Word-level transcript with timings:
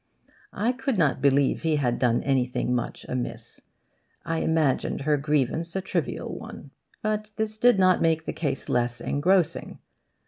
I 0.57 0.71
could 0.71 0.97
not 0.97 1.21
believe 1.21 1.61
he 1.61 1.75
had 1.75 1.99
done 1.99 2.23
anything 2.23 2.73
much 2.73 3.05
amiss. 3.07 3.61
I 4.25 4.39
imagined 4.39 5.01
her 5.01 5.15
grievance 5.15 5.75
a 5.75 5.81
trivial 5.81 6.35
one. 6.39 6.71
But 7.03 7.29
this 7.35 7.59
did 7.59 7.77
not 7.77 8.01
make 8.01 8.25
the 8.25 8.33
case 8.33 8.67
less 8.67 8.99
engrossing. 8.99 9.77